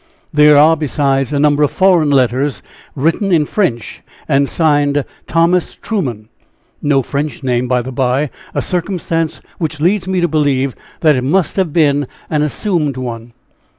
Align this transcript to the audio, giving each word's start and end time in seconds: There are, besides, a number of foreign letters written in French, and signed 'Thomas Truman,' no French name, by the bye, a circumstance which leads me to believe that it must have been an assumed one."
There 0.33 0.57
are, 0.57 0.75
besides, 0.75 1.31
a 1.31 1.39
number 1.39 1.61
of 1.61 1.69
foreign 1.69 2.09
letters 2.09 2.63
written 2.95 3.31
in 3.31 3.45
French, 3.45 4.01
and 4.27 4.49
signed 4.49 5.05
'Thomas 5.27 5.73
Truman,' 5.73 6.27
no 6.81 7.03
French 7.03 7.43
name, 7.43 7.67
by 7.67 7.83
the 7.83 7.91
bye, 7.91 8.31
a 8.55 8.63
circumstance 8.63 9.41
which 9.59 9.79
leads 9.79 10.07
me 10.07 10.19
to 10.19 10.27
believe 10.27 10.75
that 11.01 11.15
it 11.15 11.23
must 11.23 11.55
have 11.55 11.71
been 11.71 12.07
an 12.31 12.41
assumed 12.41 12.97
one." 12.97 13.33